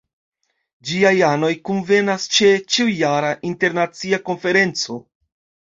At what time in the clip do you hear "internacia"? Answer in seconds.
3.53-4.23